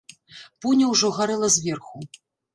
[0.65, 2.03] Пуня ўжо гарэла зверху.